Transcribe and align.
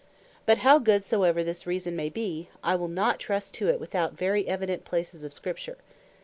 But 0.47 0.57
how 0.65 0.79
good 0.79 1.03
soever 1.03 1.43
this 1.43 1.67
reason 1.67 1.95
may 1.95 2.09
be, 2.09 2.49
I 2.63 2.75
will 2.75 2.87
not 2.87 3.19
trust 3.19 3.53
to 3.53 3.67
it, 3.69 3.79
without 3.79 4.13
very 4.17 4.47
evident 4.47 4.83
places 4.83 5.21
of 5.23 5.31
Scripture. 5.31 5.77